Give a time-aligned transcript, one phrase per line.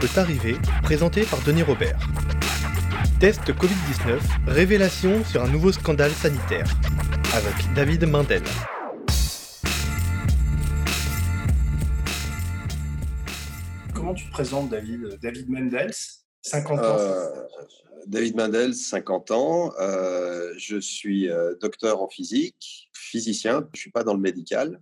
[0.00, 1.98] peut arriver, présenté par Denis Robert.
[3.20, 6.66] Test Covid-19, révélation sur un nouveau scandale sanitaire,
[7.34, 8.42] avec David Mandel.
[13.92, 15.18] Comment tu te présentes, David?
[15.20, 15.92] David Mendels,
[16.40, 17.26] 50 ans euh,
[18.06, 19.72] David Mendels, 50 ans.
[19.78, 23.60] Euh, je suis euh, docteur en physique, physicien.
[23.74, 24.80] Je ne suis pas dans le médical.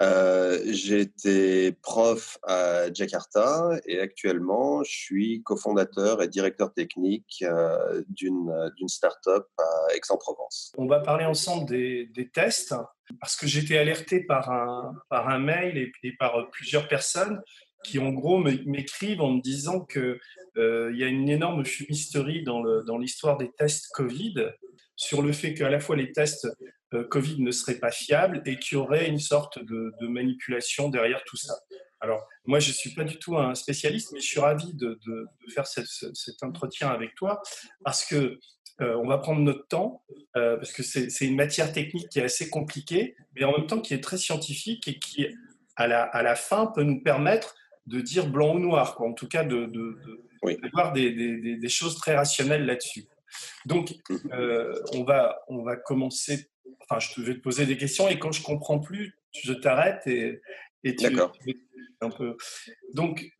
[0.00, 8.88] Euh, été prof à Jakarta et actuellement je suis cofondateur et directeur technique euh, d'une
[8.88, 10.72] start-up à Aix-en-Provence.
[10.78, 12.74] On va parler ensemble des, tests
[13.20, 17.42] parce que été alerté par un, par un mail et, par plusieurs personnes
[17.82, 20.20] qui en gros m'écrivent en me disant qu'il
[20.56, 24.50] euh, y a une énorme fumisterie dans l'histoire des tests Covid
[24.94, 26.46] sur le fait qu'à la fois les tests
[27.10, 31.36] Covid ne seraient pas fiables et qu'il y aurait une sorte de, manipulation derrière tout
[31.36, 31.54] ça.
[32.00, 34.98] Alors, moi, je ne suis pas du tout un spécialiste, mais je suis ravi de,
[35.54, 37.42] faire cet entretien avec toi
[37.84, 38.38] parce que
[38.80, 40.02] euh, on va prendre notre temps,
[40.36, 43.80] euh, parce que c'est une matière technique qui est assez compliquée, mais en même temps
[43.80, 45.26] qui est très scientifique et qui,
[45.76, 47.54] à la, à la fin, peut nous permettre
[47.86, 49.08] de dire blanc ou noir, quoi.
[49.08, 49.70] en tout cas de,
[50.72, 53.06] voir des, des, choses très rationnelles là-dessus.
[53.66, 53.94] Donc,
[54.32, 56.49] euh, on, va, on va commencer.
[56.80, 60.40] Enfin, je vais te poser des questions et quand je comprends plus, je t'arrête et,
[60.84, 61.06] et tu,
[62.00, 62.36] un peu.
[62.94, 63.30] Donc,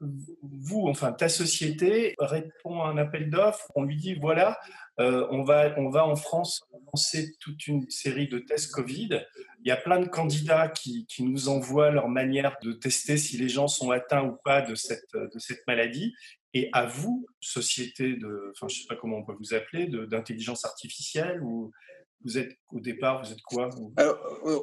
[0.42, 3.70] vous, enfin, ta société répond à un appel d'offres.
[3.74, 4.58] On lui dit voilà,
[5.00, 9.22] euh, on, va, on va en France lancer toute une série de tests Covid.
[9.62, 13.38] Il y a plein de candidats qui, qui, nous envoient leur manière de tester si
[13.38, 16.14] les gens sont atteints ou pas de cette, de cette maladie.
[16.52, 19.86] Et à vous, société de, enfin, je ne sais pas comment on peut vous appeler,
[19.86, 21.70] d'intelligence artificielle ou
[22.24, 23.70] vous êtes au départ, vous êtes quoi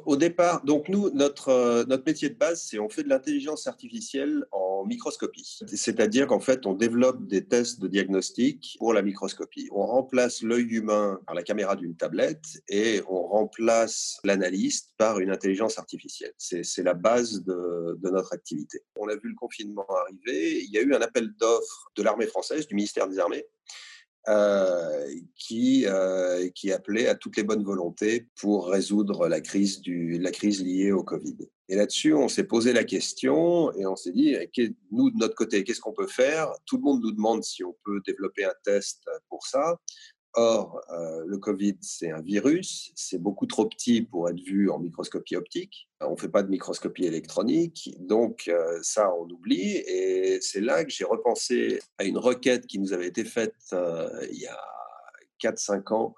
[0.06, 3.66] Au départ, donc nous, notre, euh, notre métier de base, c'est on fait de l'intelligence
[3.66, 5.58] artificielle en microscopie.
[5.66, 9.68] C'est-à-dire qu'en fait, on développe des tests de diagnostic pour la microscopie.
[9.72, 15.30] On remplace l'œil humain par la caméra d'une tablette et on remplace l'analyste par une
[15.30, 16.32] intelligence artificielle.
[16.38, 18.80] C'est la base de, de notre activité.
[18.96, 20.62] On a vu le confinement arriver.
[20.62, 23.44] Il y a eu un appel d'offres de l'armée française, du ministère des Armées,
[24.28, 25.06] euh,
[25.36, 30.30] qui, euh, qui appelait à toutes les bonnes volontés pour résoudre la crise, du, la
[30.30, 31.36] crise liée au Covid.
[31.70, 34.36] Et là-dessus, on s'est posé la question et on s'est dit,
[34.90, 36.50] nous, de notre côté, qu'est-ce qu'on peut faire?
[36.66, 39.78] Tout le monde nous demande si on peut développer un test pour ça.
[40.40, 44.78] Or, euh, le Covid, c'est un virus, c'est beaucoup trop petit pour être vu en
[44.78, 45.88] microscopie optique.
[46.00, 49.78] On ne fait pas de microscopie électronique, donc euh, ça, on oublie.
[49.88, 54.08] Et c'est là que j'ai repensé à une requête qui nous avait été faite euh,
[54.30, 54.60] il y a
[55.42, 56.14] 4-5 ans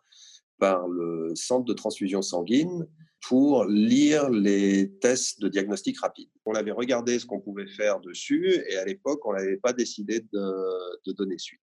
[0.59, 2.87] par le Centre de transfusion sanguine
[3.27, 6.29] pour lire les tests de diagnostic rapide.
[6.45, 10.21] On avait regardé ce qu'on pouvait faire dessus et à l'époque, on n'avait pas décidé
[10.31, 11.63] de, de donner suite.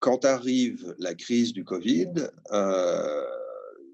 [0.00, 2.12] Quand arrive la crise du Covid,
[2.52, 3.24] euh,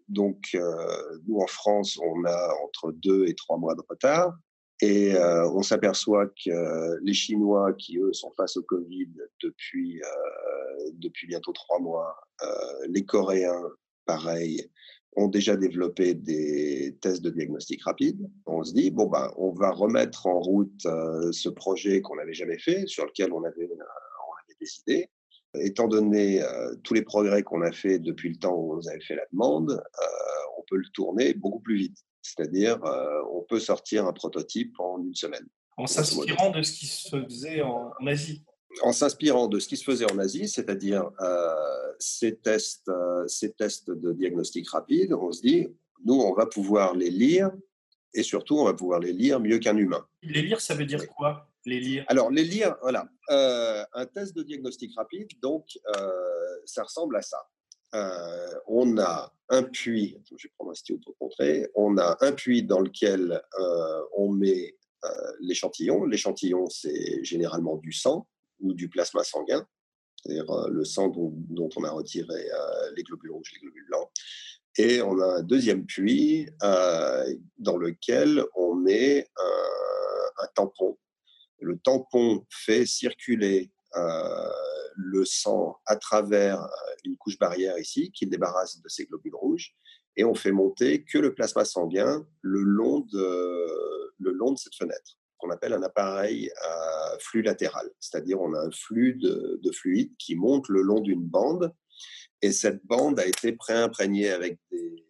[0.08, 4.36] donc euh, nous en France, on a entre deux et trois mois de retard.
[4.82, 9.08] Et euh, on s'aperçoit que les Chinois, qui eux sont face au Covid
[9.42, 10.02] depuis,
[10.94, 12.14] depuis bientôt trois mois,
[12.88, 13.70] les Coréens,
[14.04, 14.68] pareil,
[15.16, 18.28] ont déjà développé des tests de diagnostic rapide.
[18.46, 22.58] On se dit, bon, ben, on va remettre en route ce projet qu'on n'avait jamais
[22.58, 25.08] fait, sur lequel on avait, on avait décidé.
[25.60, 28.88] Étant donné euh, tous les progrès qu'on a fait depuis le temps où on nous
[28.88, 30.06] avait fait la demande, euh,
[30.58, 31.98] on peut le tourner beaucoup plus vite.
[32.22, 35.46] C'est-à-dire, euh, on peut sortir un prototype en une semaine.
[35.76, 38.44] En s'inspirant de ce qui se faisait en, Asie
[38.82, 41.10] En s'inspirant de ce qui se faisait en Asie, c'est-à-dire
[41.98, 42.90] ces, tests,
[43.26, 45.66] ces tests de diagnostic rapide, on se dit,
[46.04, 47.50] nous, on va pouvoir les lire
[48.14, 50.06] et surtout, on va pouvoir les lire mieux qu'un humain.
[50.22, 52.04] Les lire, ça veut dire quoi les lire?
[52.08, 53.08] Alors, les lire, voilà.
[53.30, 56.10] Euh, un test de diagnostic rapide, donc, euh,
[56.66, 57.38] ça ressemble à ça.
[57.94, 62.32] Euh, on a un puits, je vais prendre un stylo pour montrer, on a un
[62.32, 63.40] puits dans lequel
[64.16, 64.76] on met
[65.40, 66.04] l'échantillon.
[66.04, 68.26] L'échantillon, c'est généralement du sang
[68.60, 69.66] ou du plasma sanguin,
[70.16, 72.48] c'est-à-dire le sang dont, on a retiré
[72.96, 74.10] les globules rouges, les globules blancs.
[74.76, 80.98] Et on a un deuxième puits dans lequel on met un tampon
[81.64, 84.50] le tampon fait circuler euh,
[84.96, 86.68] le sang à travers euh,
[87.04, 89.74] une couche barrière ici qui le débarrasse de ces globules rouges
[90.16, 94.74] et on fait monter que le plasma sanguin le long de, le long de cette
[94.74, 100.12] fenêtre qu'on appelle un appareil à flux latéral, c'est-à-dire on a un flux de, fluide
[100.18, 101.72] qui monte le long d'une bande
[102.40, 105.04] et cette bande a été préimprégnée avec des,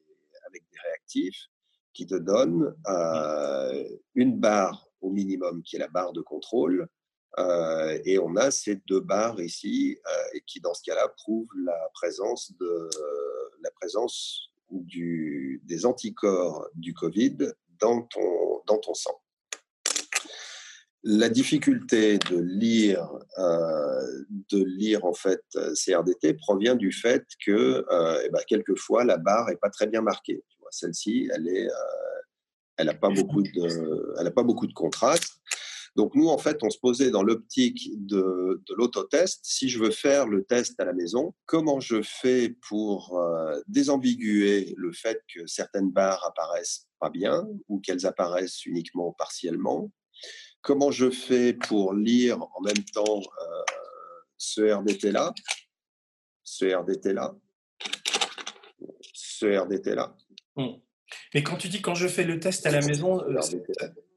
[0.46, 1.48] avec des réactifs
[1.92, 6.88] qui te donnent euh, une barre au minimum, qui est la barre de contrôle,
[8.04, 9.98] et on a ces deux barres ici,
[10.46, 12.88] qui dans ce cas-là prouvent la présence, de,
[13.60, 17.36] la présence du, des anticorps du Covid
[17.80, 19.20] dans ton, dans ton sang.
[21.06, 23.06] La difficulté de lire,
[23.38, 25.42] euh, de lire en fait
[25.74, 30.00] CRDT provient du fait que euh, eh ben, quelquefois la barre est pas très bien
[30.00, 30.42] marquée.
[30.70, 32.13] Celle-ci, elle est, euh,
[32.76, 35.40] elle n'a pas beaucoup de, elle pas beaucoup de contraste.
[35.96, 39.40] Donc nous, en fait, on se posait dans l'optique de, de l'autotest.
[39.44, 43.16] Si je veux faire le test à la maison, comment je fais pour
[43.68, 49.92] désambiguer le fait que certaines barres apparaissent pas bien ou qu'elles apparaissent uniquement partiellement?
[50.62, 53.62] Comment je fais pour lire en même temps euh,
[54.38, 55.34] ce RDT-là,
[56.42, 57.34] ce RDT-là,
[59.12, 60.16] ce RDT-là.
[60.56, 60.76] Hmm.
[61.34, 63.40] Mais quand tu dis quand je fais le test à la maison, euh,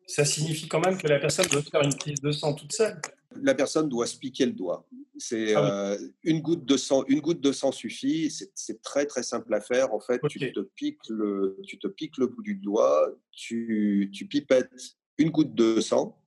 [0.06, 3.00] ça signifie quand même que la personne doit faire une prise de sang toute seule.
[3.42, 4.88] La personne doit se piquer le doigt.
[5.18, 7.04] C'est ah euh, une goutte de sang.
[7.08, 8.32] Une goutte de sang suffit.
[8.54, 9.94] C'est très très simple à faire.
[9.94, 13.10] En fait, tu te piques le, tu te piques le bout du doigt.
[13.32, 16.18] Tu, tu pipettes une goutte de sang.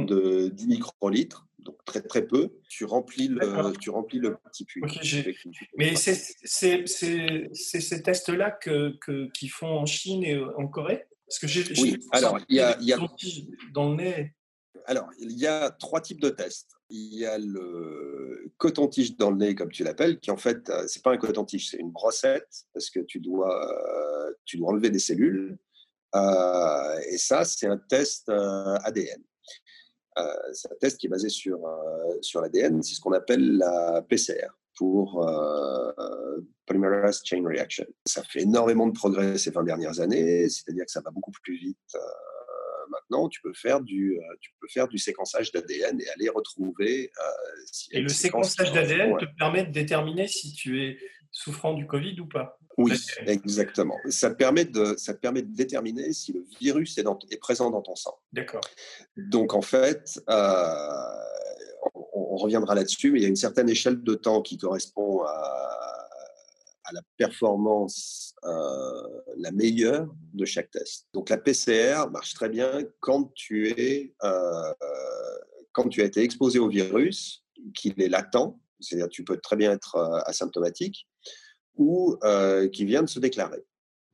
[0.00, 2.52] De 10 microlitres, donc très très peu.
[2.68, 4.82] Tu remplis le, tu remplis le petit puits.
[5.76, 6.14] Mais c'est
[6.86, 8.96] ces tests-là que,
[9.32, 11.04] qu'ils font en Chine et en Corée?
[11.26, 11.98] Parce que j'ai oui.
[12.10, 12.98] alors il y a, y a
[13.72, 14.34] dans le nez.
[14.84, 16.72] Alors il y a trois types de tests.
[16.90, 20.84] Il y a le coton-tige dans le nez, comme tu l'appelles, qui en fait euh,
[20.86, 24.90] c'est pas un coton-tige, c'est une brossette parce que tu dois euh, tu dois enlever
[24.90, 25.56] des cellules.
[26.14, 29.22] Euh, et ça, c'est un test ADN.
[30.18, 32.82] Euh, c'est un test qui est basé sur, euh, sur l'ADN.
[32.82, 37.86] C'est ce qu'on appelle la PCR pour euh, Polymerase Chain Reaction.
[38.04, 41.56] Ça fait énormément de progrès ces 20 dernières années, c'est-à-dire que ça va beaucoup plus
[41.56, 41.96] vite
[42.88, 47.10] maintenant, tu peux faire du, tu peux faire du séquençage d'ADN et aller retrouver.
[47.90, 50.98] et le séquençage d'ADN te permet de déterminer si tu es
[51.32, 52.92] souffrant du Covid ou pas Oui,
[53.26, 53.96] exactement.
[54.10, 57.96] Ça permet de, ça permet de déterminer si le virus est, est présent dans ton
[57.96, 58.18] sang.
[58.32, 58.60] D'accord.
[59.16, 60.76] Donc, en fait, euh,
[62.14, 65.30] on, reviendra là-dessus, mais il y a une certaine échelle de temps qui correspond à,
[66.84, 69.08] à la performance euh,
[69.38, 71.06] la meilleure de chaque test.
[71.14, 74.72] Donc, la PCR marche très bien quand tu, es, euh,
[75.72, 77.44] quand tu as été exposé au virus,
[77.74, 79.96] qu'il est latent, c'est-à-dire tu peux très bien être
[80.26, 81.06] asymptomatique,
[81.76, 83.64] ou euh, qui vient de se déclarer.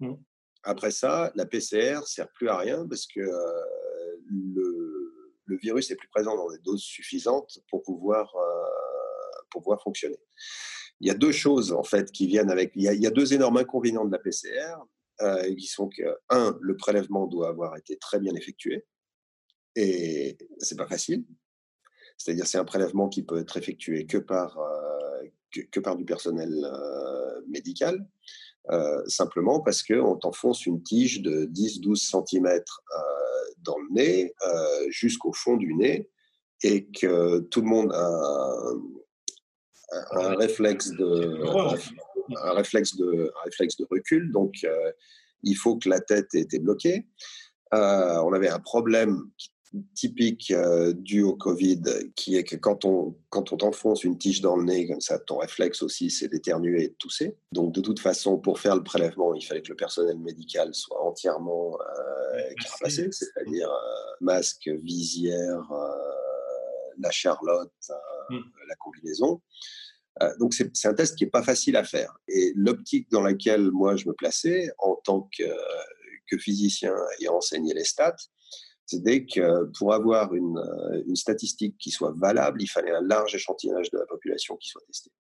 [0.01, 0.15] Mmh.
[0.63, 5.97] Après ça, la PCR sert plus à rien parce que euh, le, le, virus est
[5.97, 10.19] plus présent dans des doses suffisantes pour pouvoir, euh, pour pouvoir fonctionner.
[11.01, 12.73] Il y a deux choses en fait qui viennent avec.
[12.75, 14.77] Il y a, il y a deux énormes inconvénients de la PCR
[15.57, 18.87] qui sont que un, le prélèvement doit avoir été très bien effectué
[19.75, 21.25] et c'est pas facile.
[22.17, 24.61] C'est-à-dire c'est un prélèvement qui peut être effectué que par
[25.51, 28.07] que, par du personnel euh, médical,
[28.71, 32.61] euh, simplement parce qu'on t'enfonce une tige de 10-12 cm euh,
[33.63, 34.35] dans le nez,
[34.89, 36.09] jusqu'au fond du nez,
[36.63, 38.63] et que tout le monde a
[40.13, 41.45] un, réflexe de,
[42.37, 44.67] un, réflexe de, un réflexe de recul, donc
[45.43, 47.07] il faut que la tête ait été bloquée.
[47.73, 49.51] on avait un problème qui
[49.95, 51.83] typique euh, dû au Covid,
[52.15, 55.19] qui est que quand on, quand on t'enfonce une tige dans le nez, comme ça,
[55.19, 57.37] ton réflexe aussi, c'est d'éternuer et de tousser.
[57.53, 61.03] Donc, de toute façon, pour faire le prélèvement, il fallait que le personnel médical soit
[61.03, 65.71] entièrement euh, carapassé, c'est-à-dire euh, masque, visière,
[66.99, 67.73] la charlotte,
[68.31, 68.39] hmm.
[68.69, 69.41] la combinaison.
[70.41, 72.19] donc, c'est un test qui n'est pas facile à faire.
[72.27, 75.45] Et l'optique dans laquelle moi je me plaçais en tant que,
[76.29, 78.17] que physicien ayant enseigné les stats,
[78.89, 83.35] c'est que pour avoir une, euh, une, statistique qui soit valable, il fallait un large
[83.35, 85.11] échantillonnage de la population qui soit testé.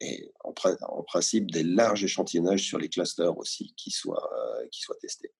[0.00, 0.52] Et en,
[0.82, 5.32] en principe, des larges échantillonnages sur les clusters aussi qui soient, euh, qui soient testés.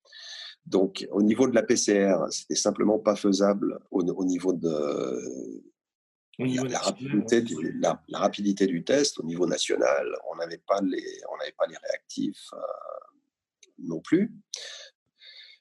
[0.67, 5.63] Donc, au niveau de la PCR, c'était simplement pas faisable au, niveau de
[6.39, 10.07] la, rapidité du, la, rapidité du, test au niveau national.
[10.31, 12.59] On n'avait pas les, on n'avait pas les réactifs euh,
[13.79, 14.33] non plus.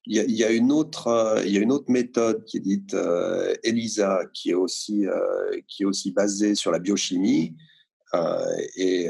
[0.10, 2.94] Il y, a, une autre, euh, il y a une autre méthode qui est dite
[2.94, 7.58] euh, ELISA, qui est, aussi, euh, qui est aussi basée sur la biochimie
[8.78, 9.10] et,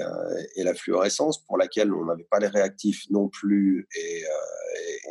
[0.58, 4.24] la fluorescence, pour laquelle on n'avait pas les réactifs non plus et,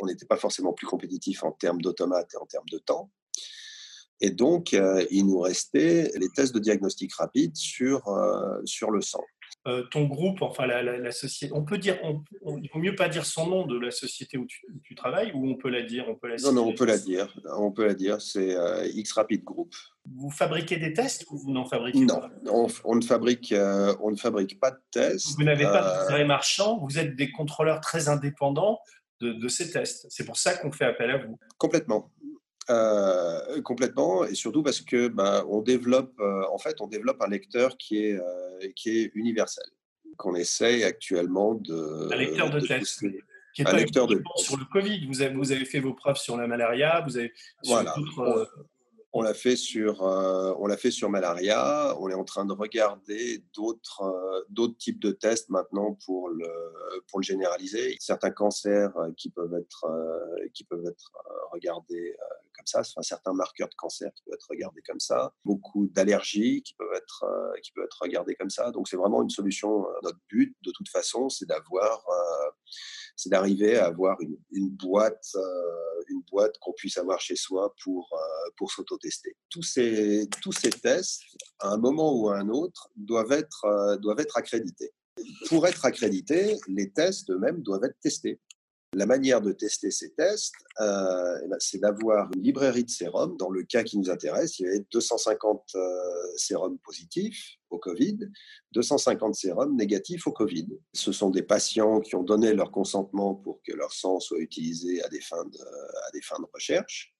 [0.01, 3.09] on n'était pas forcément plus compétitif en termes d'automates et en termes de temps.
[4.19, 8.03] Et donc, il nous restait les tests de diagnostic rapide sur
[8.91, 9.23] le sang.
[9.67, 12.23] Euh, ton groupe, enfin la, société, on peut dire, on,
[12.57, 15.55] il vaut mieux pas dire son nom de la société où tu, travailles, ou on
[15.55, 17.37] peut la dire, on peut la Non, non, on peut la dire.
[17.57, 18.21] On peut la dire.
[18.21, 19.75] C'est euh, X Rapid Group.
[20.05, 22.29] Vous fabriquez des tests ou vous n'en fabriquez non, pas?
[22.45, 25.35] Non, on, ne fabrique, euh, on ne fabrique pas de tests.
[25.35, 26.77] Vous n'avez pas de vrai marchand.
[26.77, 28.79] Vous êtes des contrôleurs très indépendants
[29.19, 30.07] de, de ces tests.
[30.09, 31.37] C'est pour ça qu'on fait appel à vous.
[31.57, 32.09] Complètement.
[32.69, 37.29] Euh, complètement, et surtout parce que ben, on développe, euh, en fait, on développe un
[37.29, 39.63] lecteur qui est, euh, qui est universel,
[40.17, 42.11] qu'on essaye actuellement de.
[42.11, 43.05] Un lecteur de, test.
[43.55, 45.07] Qui est un lecteur de sur le Covid.
[45.07, 47.31] Vous avez, vous avez fait vos preuves sur la malaria, vous avez
[47.63, 47.95] voilà
[49.13, 51.95] on l'a fait sur, on l'a fait sur malaria.
[51.99, 56.47] On est en train de regarder d'autres, d'autres types de tests maintenant pour le,
[57.07, 57.95] pour le généraliser.
[57.99, 59.87] Certains cancers qui peuvent être,
[60.53, 61.13] qui peuvent être
[61.51, 62.15] regardés
[62.57, 65.33] comme ça, enfin, certains marqueurs de cancer qui peuvent être regardés comme ça.
[65.45, 67.25] Beaucoup d'allergies qui peuvent être,
[67.63, 68.71] qui peuvent être regardées comme ça.
[68.71, 69.85] Donc c'est vraiment une solution.
[70.03, 72.03] Notre but, de toute façon, c'est d'avoir
[73.17, 74.17] c'est d'arriver à avoir
[74.51, 79.35] une, boîte, euh, une boîte qu'on puisse avoir chez soi pour, euh, pour s'auto-tester.
[79.49, 81.21] Tous ces, tous ces tests,
[81.59, 84.93] à un moment ou à un autre, doivent être, euh, doivent être accrédités.
[85.49, 88.39] Pour être accrédités, les tests eux-mêmes doivent être testés.
[88.93, 93.35] La manière de tester ces tests, euh, eh ben, c'est d'avoir une librairie de sérums.
[93.35, 95.99] Dans le cas qui nous intéresse, il y avait 250 euh,
[96.37, 98.17] sérums positifs au Covid,
[98.71, 100.67] 250 sérums négatifs au Covid.
[100.93, 105.03] Ce sont des patients qui ont donné leur consentement pour que leur sang soit utilisé
[105.03, 107.13] à des fins de, à des fins de recherche.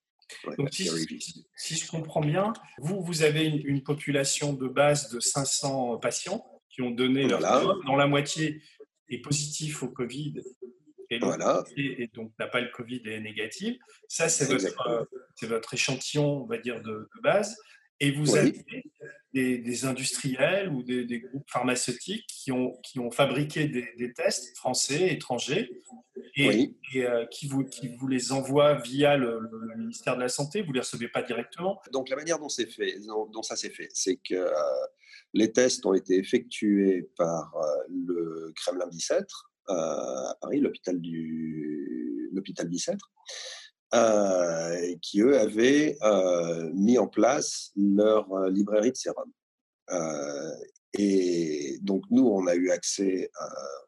[0.56, 6.44] Donc, si, je comprends bien, vous, vous avez une, population de base de 500 patients
[6.70, 8.62] qui ont donné leur sang, dont la moitié
[9.08, 10.34] est positif au Covid
[11.10, 11.64] et, voilà.
[11.76, 13.78] et, donc n'a pas le Covid et est négatif.
[14.08, 15.08] Ça, c'est votre,
[15.42, 17.56] votre, échantillon, on va dire, de, base.
[18.00, 18.52] Et vous avez
[19.32, 25.70] des, industriels ou des, groupes pharmaceutiques qui ont, qui ont fabriqué des, tests français, étrangers,
[26.36, 29.40] et, euh, qui, vous, qui vous les envoient via le,
[29.76, 30.62] ministère de la Santé.
[30.62, 31.80] Vous ne les recevez pas directement.
[31.92, 34.52] Donc la manière dont, c'est fait, dont, ça s'est fait, c'est que euh,
[35.34, 42.30] les tests ont été effectués par euh, le Kremlin Bicêtre, euh, à Paris, l'hôpital du
[42.32, 43.10] l'hôpital Bicêtre,
[43.94, 49.32] euh, qui eux avaient euh, mis en place leur librairie de sérum.
[50.94, 53.30] et donc nous, on a eu accès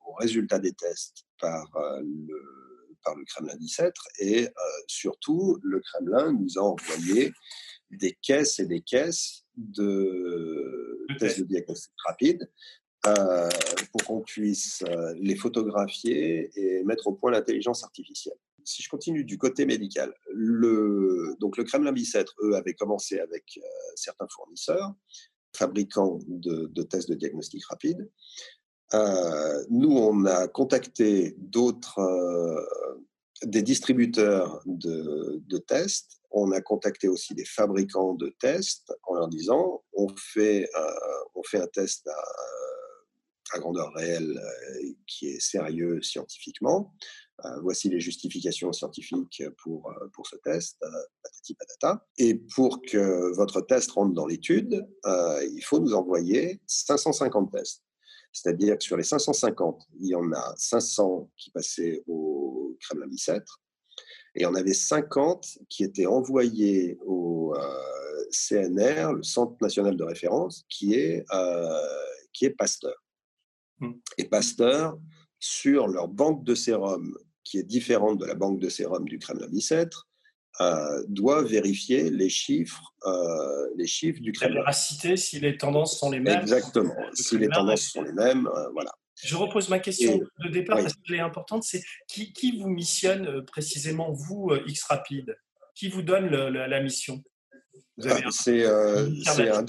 [0.06, 1.66] aux résultats des tests par
[2.02, 2.60] le
[3.02, 4.48] par le Kremlin Bicêtre et
[4.86, 7.32] surtout le Kremlin nous a envoyé
[7.90, 12.50] des caisses et des caisses de tests de diagnostic rapide
[13.06, 13.48] euh,
[13.92, 18.36] pour qu'on puisse euh, les photographier et mettre au point l'intelligence artificielle.
[18.62, 23.44] Si je continue du côté médical, le, donc le Kremlin Bicêtre, eux, avaient commencé avec
[23.56, 23.62] euh,
[23.94, 24.92] certains fournisseurs,
[25.56, 28.06] fabricants de, tests de diagnostic rapide.
[29.70, 32.00] Nous, on a contacté d'autres,
[33.44, 39.26] des distributeurs de, de tests on a contacté aussi des fabricants de tests en leur
[39.26, 40.68] disant on fait,
[41.34, 42.14] on fait un test à,
[43.52, 46.94] à grandeur réelle euh, qui est sérieux scientifiquement.
[47.44, 50.78] Euh, voici les justifications scientifiques pour, euh, pour ce test,
[51.22, 52.06] patati patata.
[52.18, 57.82] Et pour que votre test rentre dans l'étude, il faut nous envoyer 550 tests.
[58.32, 63.60] C'est-à-dire que sur les 550, il y en a 500 qui passaient au Kremlin Bicêtre,
[64.36, 67.54] et on avait 50 qui étaient envoyés au
[68.30, 71.24] CNR, le Centre national de référence, qui est,
[72.32, 72.94] qui est Pasteur.
[73.80, 73.92] Mmh.
[74.18, 74.98] Et Pasteur,
[75.38, 80.08] sur leur banque de sérum, qui est différente de la banque de sérum du Kremlin-Bicêtre,
[80.60, 84.56] euh, doit vérifier les chiffres, euh, les chiffres du Kremlin.
[84.56, 86.40] La véracité, si les tendances sont les mêmes.
[86.40, 86.94] Exactement.
[87.14, 88.92] Si les tendances sont les mêmes, euh, voilà.
[89.22, 91.62] Je repose ma question de départ parce qu'elle est importante.
[91.62, 95.36] C'est qui, qui, vous missionne euh, précisément, vous, X Rapide?
[95.74, 97.22] Qui vous donne la mission?
[98.30, 99.62] C'est euh, un, un,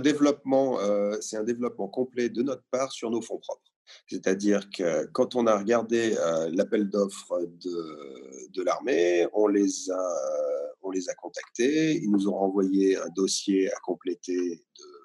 [0.00, 3.72] développement, euh, c'est un développement complet de notre part sur nos fonds propres.
[4.06, 10.14] C'est-à-dire que quand on a regardé euh, l'appel d'offres de, de l'armée, on les a,
[10.82, 14.36] on les a contactés, ils nous ont renvoyé un dossier à compléter
[14.78, 14.99] de,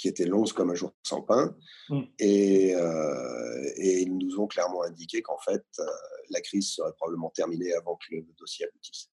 [0.00, 1.54] qui était long comme un jour sans pain.
[1.90, 2.00] Mm.
[2.18, 5.84] Et, euh, et, ils nous ont clairement indiqué qu'en fait, euh,
[6.30, 9.10] la crise serait probablement terminée avant que le dossier aboutisse.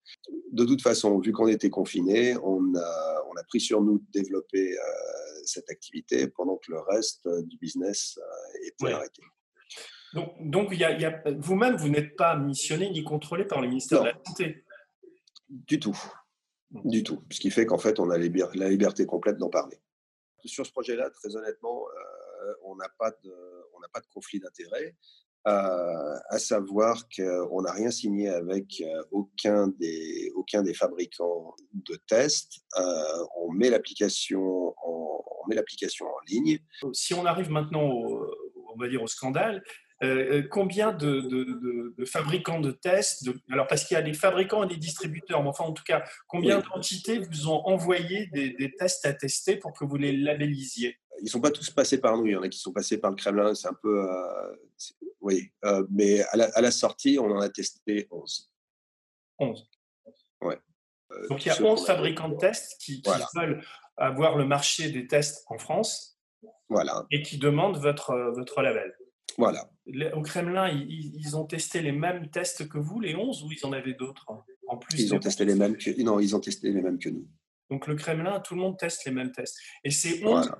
[0.52, 4.04] De toute façon, vu qu'on était confinés, on a, on a pris sur nous de
[4.12, 4.82] développer euh,
[5.46, 8.18] cette activité pendant que le reste du business
[8.62, 9.22] était arrêté.
[10.12, 13.68] Donc, donc y a, y a, vous-même, vous n'êtes pas missionné ni contrôlé par le
[13.68, 14.64] ministère de la Santé?
[15.48, 15.98] Du tout.
[16.70, 16.90] Mm.
[16.90, 17.22] Du tout.
[17.30, 19.78] Ce qui fait qu'en fait, on a la liberté complète d'en parler
[20.48, 23.34] sur ce projet-là, très honnêtement, euh, on n'a pas, de,
[23.92, 24.96] pas de conflit d'intérêt.
[25.44, 32.60] à savoir qu'on n'a rien signé avec aucun des, aucun des fabricants de tests.
[33.36, 35.04] on met l'application en,
[35.44, 36.58] on met l'application en ligne.
[36.92, 39.62] Si on arrive maintenant, on va dire au scandale,
[40.02, 44.66] euh, euh, combien de, fabricants de tests, alors parce qu'il y a des fabricants et
[44.66, 49.12] des distributeurs, mais enfin en tout cas, combien d'entités vous ont envoyé des, tests à
[49.12, 52.32] tester pour que vous les labellisiez Ils ne sont pas tous passés par nous, il
[52.32, 54.10] y en a qui sont passés par le Kremlin, c'est un peu...
[54.10, 54.56] Euh,
[55.20, 55.50] oui,
[55.90, 58.52] mais à la, sortie, on en a testé 11.
[59.38, 59.70] 11
[60.42, 60.58] Ouais.
[61.30, 63.00] Donc il y a 11 fabricants de tests qui,
[63.34, 63.64] veulent
[63.96, 66.18] avoir le marché des tests en France
[66.68, 67.06] voilà.
[67.10, 68.92] et qui demandent votre, votre label.
[69.38, 69.70] Voilà.
[70.14, 73.72] Au Kremlin, ils, ont testé les mêmes tests que vous, les 11, ou ils en
[73.72, 74.26] avaient d'autres
[74.66, 77.08] en plus Ils ont testé les mêmes que non, ils ont testé les mêmes que
[77.08, 77.26] nous.
[77.70, 79.58] Donc le Kremlin, tout le monde teste les mêmes tests.
[79.84, 80.50] Et ces 11,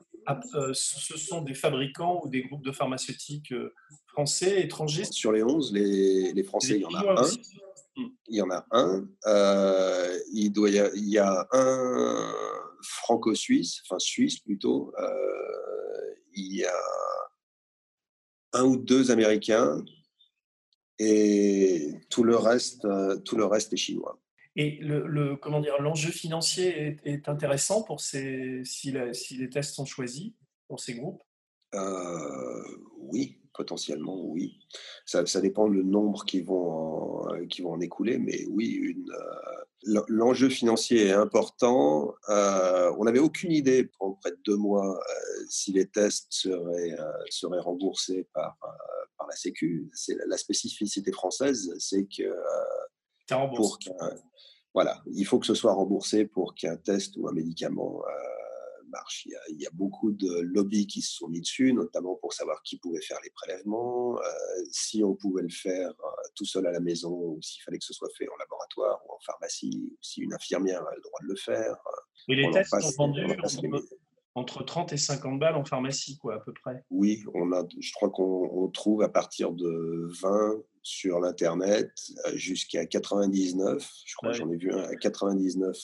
[0.55, 3.75] euh, ce sont des fabricants ou des groupes de pharmaceutiques euh,
[4.09, 7.27] français, étrangers Sur les 11, les, Français, il y en a un.
[7.97, 8.09] Hmm.
[8.29, 9.07] Il y en a un.
[9.27, 12.35] Euh, il, doit il y a un
[12.83, 14.93] franco-suisse, enfin suisse plutôt.
[16.35, 16.75] il y a
[18.55, 19.85] un ou deux Américains
[20.99, 24.19] et tout le reste, euh, tout le reste est chinois.
[24.57, 29.85] Et le, comment dire, l'enjeu financier est, intéressant pour ces, si, si, les tests sont
[29.85, 30.33] choisis
[30.69, 31.23] pour ces groupes?
[31.75, 32.63] Euh,
[32.99, 34.59] Oui, potentiellement oui.
[35.07, 39.11] Ça, ça, dépend le nombre qui vont en, qui vont en écouler, mais oui, une,
[39.11, 42.15] euh, l'enjeu financier est important.
[42.29, 46.97] Euh, on n'avait aucune idée pendant près de deux mois euh, si les tests seraient,
[47.31, 48.57] seraient remboursés par,
[49.17, 49.89] par la Sécu.
[49.95, 52.35] C'est la spécificité française, c'est que
[53.57, 53.79] pour
[54.75, 58.03] voilà, il faut que ce soit remboursé pour qu'un test ou un médicament
[59.27, 62.79] il y, a, beaucoup de lobbies qui se sont mis dessus, notamment pour savoir qui
[62.79, 64.23] pouvait faire les prélèvements, euh,
[64.71, 67.85] si on pouvait le faire euh, tout seul à la maison, ou s'il fallait que
[67.85, 71.21] ce soit fait en laboratoire ou en pharmacie, ou si une infirmière a le droit
[71.23, 71.77] de le faire.
[72.29, 73.27] Et les tests sont vendus
[74.35, 76.85] entre 30 et 50 balles en pharmacie, quoi, à peu près.
[76.91, 81.91] Oui, on a, je crois qu'on trouve à partir de 20 sur l'Internet
[82.27, 83.91] euh, jusqu'à 99.
[84.05, 85.77] Je crois j'en ai vu un à 99,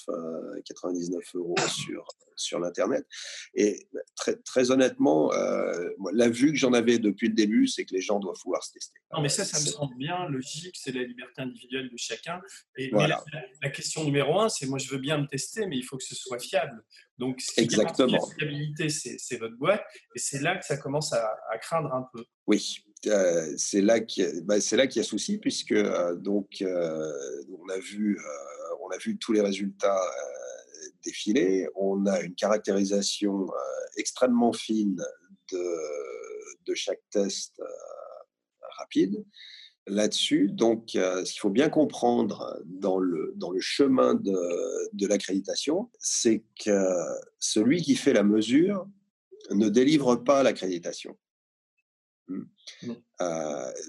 [0.65, 3.07] 99 euros sur, sur l'Internet.
[3.55, 7.85] Et bah, très, très honnêtement, euh, la vue que j'en avais depuis le début, c'est
[7.85, 8.99] que les gens doivent pouvoir se tester.
[9.13, 12.41] Non, mais ça, ça me semble bien logique, c'est la liberté individuelle de chacun.
[12.77, 13.25] Et voilà.
[13.63, 16.05] la, question numéro un, c'est moi, je veux bien me tester, mais il faut que
[16.05, 16.85] ce soit fiable.
[17.19, 18.13] Donc, qui Exactement.
[18.13, 19.85] la fiabilité, c'est votre boîte,
[20.15, 21.29] et c'est là que ça commence à,
[21.61, 22.25] craindre un peu.
[22.47, 28.19] Oui, euh, c'est là qu'il bah, y a souci puisque euh, donc on a vu
[28.83, 30.01] on a vu tous les résultats
[31.05, 31.69] défilé.
[31.75, 33.55] On a une caractérisation euh,
[33.97, 35.03] extrêmement fine
[35.53, 37.65] de, chaque test euh,
[38.79, 39.25] rapide
[39.89, 40.49] là-dessus.
[40.53, 46.45] Donc, euh, ce qu'il faut bien comprendre dans le, dans le chemin de, l'accréditation, c'est
[46.65, 46.95] que
[47.41, 48.87] celui qui fait la mesure
[49.51, 51.19] ne délivre pas l'accréditation.
[52.83, 52.95] Hmm.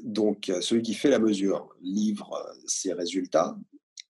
[0.04, 3.58] donc, celui qui fait la mesure livre ses résultats,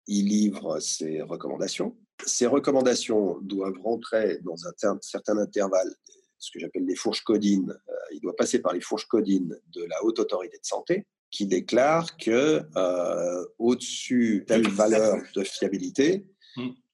[0.08, 5.94] il livre ses recommandations, ces recommandations doivent rentrer dans un certain intervalle,
[6.38, 7.72] ce que j'appelle les fourches codines.
[7.72, 11.46] Euh, il doit passer par les fourches codines de la Haute Autorité de Santé, qui
[11.46, 16.26] déclare que euh, au-dessus telle valeur de fiabilité,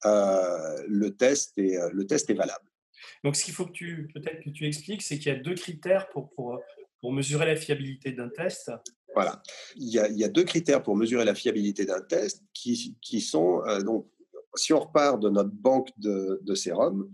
[0.05, 2.65] euh, le, test est, le test est valable.
[3.23, 5.55] Donc, ce qu'il faut que tu peut-être que tu expliques, c'est qu'il y a deux
[5.55, 6.59] critères pour, pour,
[7.01, 8.71] pour mesurer la fiabilité d'un test.
[9.13, 9.41] Voilà.
[9.75, 14.07] Il y, a, deux critères pour mesurer la fiabilité d'un test qui, sont donc
[14.55, 17.09] si on repart de notre banque de, de sérums,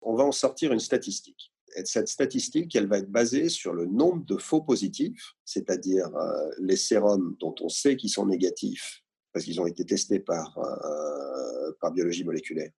[0.00, 1.52] on va en sortir une statistique.
[1.76, 6.50] Et cette statistique, elle va être basée sur le nombre de faux positifs, c'est-à-dire euh,
[6.60, 11.72] les sérums dont on sait qu'ils sont négatifs parce qu'ils ont été testés par, euh,
[11.80, 12.70] par biologie moléculaire.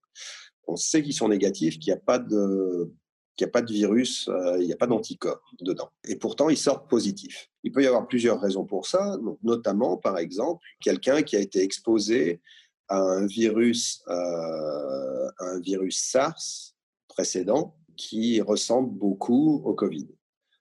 [0.66, 2.90] On sait qu'ils sont négatifs, qu'il n'y a pas de
[3.36, 5.90] qu'il n'y a pas de virus, euh, il n'y a pas d'anticorps dedans.
[6.04, 7.50] Et pourtant, ils sortent positifs.
[7.62, 11.62] Il peut y avoir plusieurs raisons pour ça, notamment, par exemple, quelqu'un qui a été
[11.62, 12.40] exposé
[12.88, 16.74] à un virus, euh, un virus SARS
[17.08, 20.08] précédent qui ressemble beaucoup au Covid.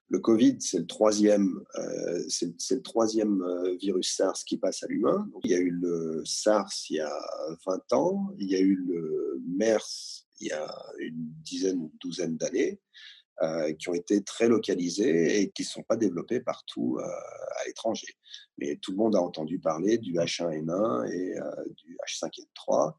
[0.08, 4.86] Le Covid, c'est le troisième, euh, c'est, le troisième euh, virus SARS qui passe à
[4.86, 5.28] l'humain.
[5.42, 7.12] il y a eu le SARS il y a
[7.66, 12.36] 20 ans, il y a eu le MERS il y a une dizaine ou douzaine
[12.36, 12.80] d'années.
[13.42, 17.66] Euh, qui ont été très localisés et qui ne sont pas développés partout euh, à
[17.66, 18.16] l'étranger.
[18.56, 22.94] Mais tout le monde a entendu parler du H1N1 et euh, du H5N3.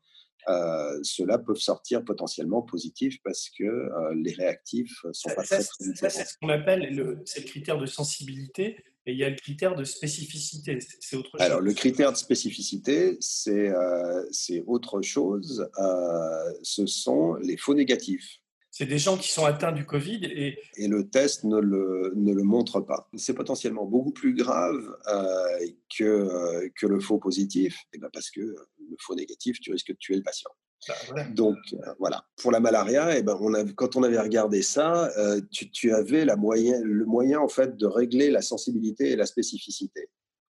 [0.50, 6.10] Euh, ceux-là peuvent sortir potentiellement positifs parce que euh, les réactifs sont pas très, très
[6.10, 9.74] C'est ce qu'on appelle le, le critère de sensibilité et il y a le critère
[9.74, 10.80] de spécificité.
[11.00, 11.42] C'est autre chose.
[11.42, 14.24] Alors, le critère de spécificité, c'est euh,
[14.66, 15.66] autre chose.
[15.80, 18.42] Euh, ce sont les faux négatifs.
[18.78, 20.60] C'est des gens qui sont atteints du Covid et...
[20.76, 23.10] Et le test ne le, ne le montre pas.
[23.16, 28.10] C'est potentiellement beaucoup plus grave euh, que, euh, que le faux positif, et eh ben
[28.14, 30.52] parce que le faux négatif, tu risques de tuer le patient.
[30.88, 34.62] Bah, Donc euh, voilà, pour la malaria, eh ben, on a, quand on avait regardé
[34.62, 39.10] ça, euh, tu, tu, avais la moyen, le moyen en fait de régler la sensibilité
[39.10, 40.08] et la spécificité.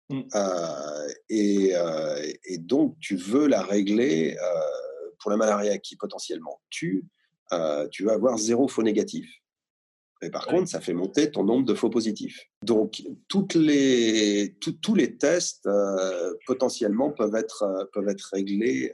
[0.09, 0.23] Mm.
[0.35, 1.75] Euh, et,
[2.45, 4.37] et, donc tu veux la régler
[5.21, 7.05] pour la malaria qui potentiellement tue,
[7.91, 9.29] tu vas avoir zéro faux négatif.
[10.23, 12.41] Et par contre, ça fait monter ton nombre de faux positifs.
[12.63, 15.69] Donc, toutes les, tous les tests
[16.47, 18.93] potentiellement peuvent être, peuvent être réglés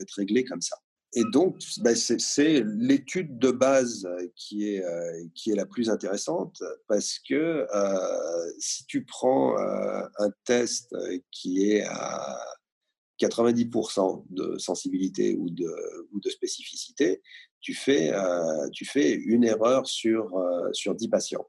[0.00, 0.76] être réglés comme ça.
[1.16, 6.60] Et donc, ben, c'est l'étude de base qui est, euh, qui est la plus intéressante
[6.88, 10.94] parce que euh, si tu prends euh, un test
[11.30, 12.36] qui est à
[13.20, 15.70] 90% de sensibilité ou de,
[16.12, 17.22] ou de spécificité,
[17.60, 18.12] tu fais,
[18.72, 20.30] tu fais une erreur sur,
[20.72, 21.48] sur 10 patients.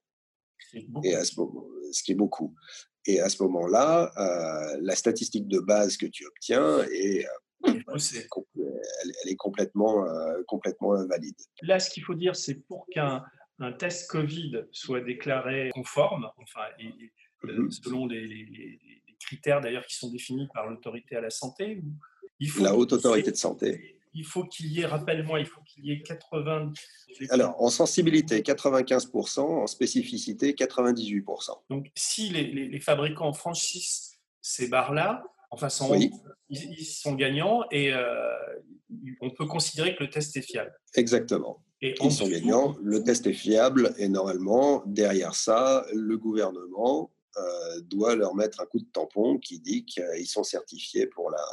[1.04, 2.56] Et à ce, moment, ce qui est beaucoup.
[3.06, 4.12] Et à ce moment-là,
[4.82, 7.26] la statistique de base que tu obtiens est
[7.68, 11.36] elle, est complètement, euh, complètement invalide.
[11.62, 13.24] Là, ce qu'il faut dire, c'est pour qu'un
[13.60, 17.72] un test Covid soit déclaré conforme, enfin, euh, mhm.
[17.72, 21.82] selon les, critères d'ailleurs qui sont définis par l'autorité à la santé,
[22.40, 24.00] il faut la haute autorité de santé.
[24.14, 26.72] Il faut qu'il y ait, rappelle-moi, il faut qu'il y ait 80.
[27.32, 31.50] Alors, en sensibilité, 95%, en spécificité, 98%.
[31.70, 35.24] Donc, si les, les fabricants franchissent ces barres-là,
[35.56, 36.12] Enfin, oui.
[36.50, 38.04] ils, sont gagnants et euh,
[39.22, 40.74] on peut considérer que le test est fiable.
[40.96, 41.64] Exactement.
[41.82, 47.82] Et ils sont gagnants, le test est fiable et normalement, derrière ça, le gouvernement euh,
[47.82, 51.44] doit leur mettre un coup de tampon qui dit qu'ils sont certifiés pour la,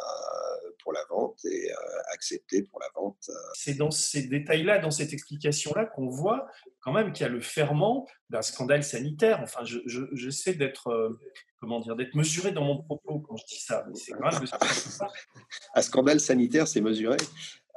[0.80, 1.76] pour la vente et euh,
[2.12, 3.16] acceptés pour la vente.
[3.28, 3.32] Euh.
[3.54, 6.46] C'est dans ces détails-là, dans cette explication-là, qu'on voit
[6.82, 9.40] quand même qu'il y a le ferment d'un scandale sanitaire.
[9.42, 11.18] Enfin, j'essaie je, d'être
[11.58, 13.84] comment dire, d'être mesuré dans mon propos quand je dis ça.
[13.94, 14.40] C'est grave.
[15.74, 17.16] Un scandale sanitaire, c'est mesuré.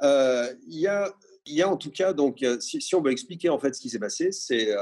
[0.02, 1.12] Il y a
[1.48, 3.80] il y a en tout cas, donc, si, si, on veut expliquer en fait ce
[3.80, 4.74] qui s'est passé, c'est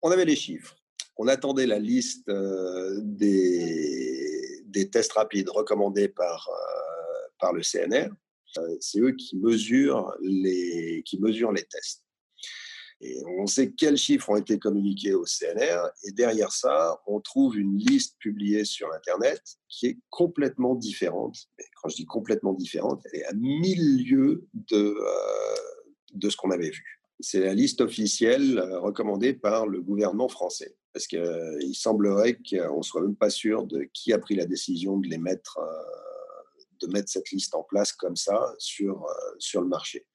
[0.00, 0.76] on avait les chiffres
[1.16, 8.10] on attendait la liste euh, des, tests rapides recommandés par, euh, par le CNR.
[8.58, 12.02] Euh, c'est eux qui mesurent, les, qui mesurent les tests.
[13.00, 15.90] Et on sait quels chiffres ont été communiqués au CNR.
[16.04, 21.36] Et derrière ça, on trouve une liste publiée sur Internet qui est complètement différente.
[21.82, 24.96] Quand je dis complètement différente, elle est à mille lieues de,
[26.12, 27.00] de ce qu'on avait vu.
[27.20, 32.82] C'est la liste officielle recommandée par le gouvernement français parce qu'il euh, semblerait qu'on ne
[32.82, 36.42] soit même pas sûr de qui a pris la décision de les mettre, euh,
[36.80, 40.06] de mettre cette liste en place comme ça sur, euh, sur le marché.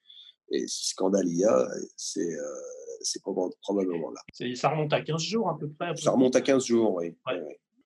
[0.52, 3.22] Et si scandale il y a, c'est
[3.62, 4.22] probablement là.
[4.56, 5.96] Ça remonte à 15 jours à peu près.
[5.98, 7.14] Ça remonte à 15 jours, oui.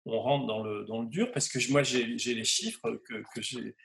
[0.05, 3.41] On rentre dans le, dans le dur parce que moi j'ai les chiffres que, que
[3.41, 3.75] j'ai.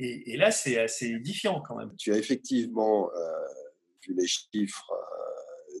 [0.00, 1.92] Et, et, là, c'est assez édifiant quand même.
[1.96, 3.10] Tu as effectivement
[4.06, 4.92] vu les chiffres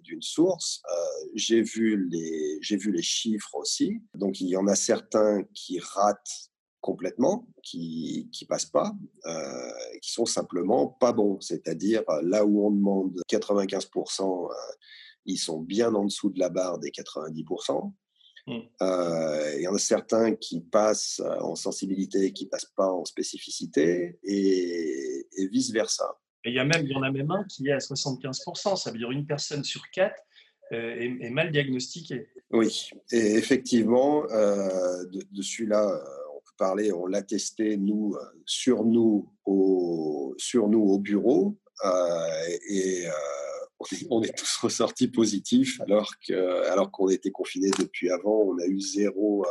[0.02, 0.82] d'une source.
[0.90, 4.00] Euh, j'ai vu les j'ai vu les chiffres aussi.
[4.14, 8.92] Donc il y en a certains qui ratent complètement, qui qui passent pas,
[9.26, 9.70] euh,
[10.02, 11.40] qui sont simplement pas bons.
[11.40, 14.54] C'est-à-dire là où on demande 95%, euh,
[15.26, 17.92] ils sont bien en dessous de la barre des 90%.
[18.46, 18.60] Mmh.
[19.56, 25.26] il y en a certains qui passent en sensibilité, qui passent pas en spécificité, et,
[25.36, 25.70] et vice
[26.48, 28.90] il y, a même, il y en a même un qui est à 75%, ça
[28.90, 30.22] veut dire une personne sur quatre
[30.72, 32.28] euh, est, mal diagnostiquée.
[32.50, 38.84] Oui, et effectivement, euh, de, celui-là, euh, on peut parler, on l'a testé, nous, sur
[38.84, 41.56] nous, au, sur nous au bureau,
[42.68, 43.06] et
[44.10, 46.34] on est, tous ressortis positifs alors qu'on
[46.72, 49.46] alors qu'on était confinés depuis avant, on a eu zéro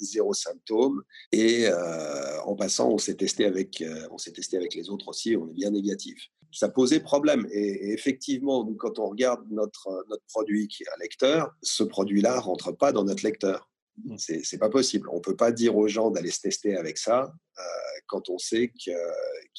[0.00, 1.02] zéro symptôme.
[1.32, 5.08] Et euh, en passant, on s'est testé avec, euh, on s'est testé avec les autres
[5.08, 5.36] aussi.
[5.36, 6.28] On est bien négatif.
[6.52, 7.46] Ça posait problème.
[7.50, 12.38] Et, effectivement, nous, quand on regarde notre notre produit qui est un lecteur, ce produit-là
[12.40, 13.68] rentre pas dans notre lecteur.
[14.04, 14.16] Mmh.
[14.18, 15.08] C'est, c'est pas possible.
[15.12, 17.62] On peut pas dire aux gens d'aller se tester avec ça euh,
[18.06, 18.96] quand on sait qu'il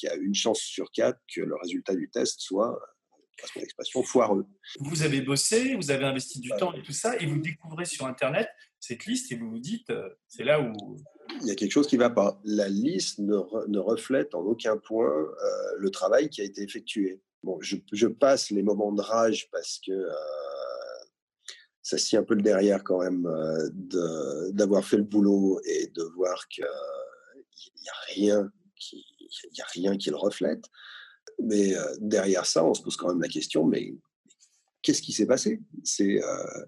[0.04, 2.78] y a une chance sur quatre que le résultat du test soit
[3.42, 4.46] passe l'expression, foireux.
[4.80, 8.06] Vous avez bossé, vous avez investi du temps et tout ça, et vous découvrez sur
[8.06, 10.98] Internet cette liste et vous vous dites, euh, c'est là où...
[11.42, 12.40] Il y a quelque chose qui ne va pas.
[12.44, 17.20] La liste ne, ne, reflète en aucun point euh, le travail qui a été effectué.
[17.42, 20.14] Bon, je, je, passe les moments de rage parce que euh,
[21.82, 26.04] ça scie un peu le derrière quand même euh, d'avoir fait le boulot et de
[26.16, 29.06] voir qu'il n'y a rien qui
[29.52, 30.66] il a rien qui le reflète.
[31.44, 33.94] Mais euh, derrière ça, on se pose quand même la question, mais
[34.82, 35.62] qu'est-ce qui s'est passé?
[35.84, 36.66] C'est euh,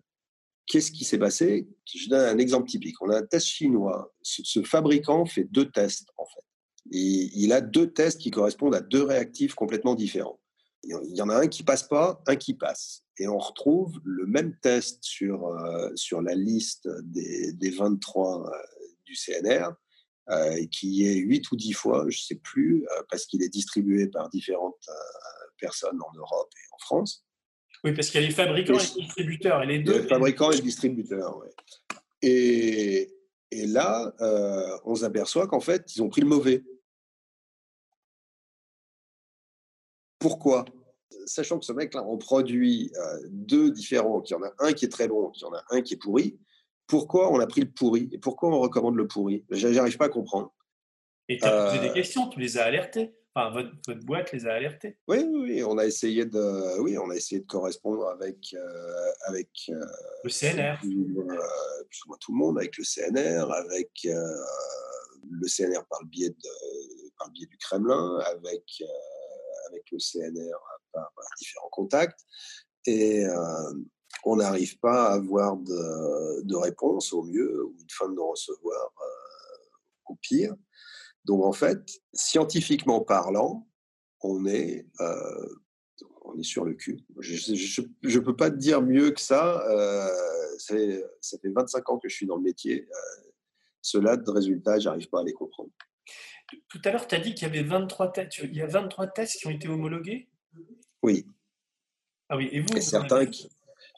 [0.66, 1.68] qu'est-ce qui s'est passé?
[1.86, 3.02] Je donne un exemple typique.
[3.02, 4.14] On a un test chinois.
[4.22, 6.44] Ce, fabricant fait deux tests en fait.
[6.92, 10.40] Il a deux tests qui correspondent à deux réactifs complètement différents.
[10.84, 13.04] Il y en a un qui passe pas, un qui passe.
[13.18, 18.50] Et on retrouve le même test sur, euh, sur la liste des, des 23
[19.06, 19.74] du CNR
[20.72, 24.08] qui est 8 ou 10 fois, je ne sais plus, euh, parce qu'il est distribué
[24.08, 24.94] par différentes euh,
[25.60, 27.26] personnes en Europe et en France.
[27.84, 29.64] Oui, parce qu'il y a les fabricants et, les distributeurs.
[29.64, 30.02] Et les deux.
[30.02, 31.48] Les fabricants et les distributeurs, oui.
[32.22, 33.14] Et,
[33.52, 34.14] et là,
[34.86, 36.64] on s'aperçoit qu'en fait, ils ont pris le mauvais.
[40.18, 40.66] Pourquoi?
[41.28, 42.92] Sachant que ce mec-là en produit
[43.30, 45.64] deux différents, qu'il y en a un qui est très bon, qu'il y en a
[45.70, 46.40] un qui est pourri,
[46.88, 49.46] pourquoi on a pris le pourri et pourquoi on recommande le pourri?
[49.52, 50.54] J'arrive pas à comprendre.
[51.30, 53.14] Et tu as posé des euh, questions, tu les as alertés.
[53.36, 54.98] Enfin, votre, boîte les a alertés.
[55.08, 59.50] Oui, oui, on a essayé de, oui, on a essayé de correspondre avec, euh, avec
[59.70, 59.86] euh,
[60.24, 60.80] le CNR.
[60.80, 67.28] Plus, tout le monde, avec le CNR, avec le CNR par le biais de, par
[67.28, 68.64] le biais du Kremlin, avec
[69.70, 70.58] avec le CNR
[70.92, 72.22] par, par différents contacts.
[72.86, 73.26] Et
[74.30, 79.66] on n'arrive pas à avoir de, réponse au mieux ou de fin de recevoir euh,
[80.08, 80.54] au pire.
[81.24, 81.80] Donc en fait,
[82.14, 83.68] scientifiquement parlant,
[84.22, 85.56] on est, euh,
[86.24, 87.00] on est sur le cul.
[87.20, 89.66] Je ne peux pas te dire mieux que ça.
[89.70, 92.86] Euh, ça fait 25 ans que je suis dans le métier.
[93.82, 95.70] Cela de résultats, j'arrive pas à les comprendre.
[96.68, 98.40] Tout à l'heure, tu as dit qu'il y avait 23 tests.
[98.40, 100.30] Il y a 23 tests qui ont été homologués?
[101.02, 101.26] Oui.
[102.30, 103.50] Ah oui, et vous, certains qui,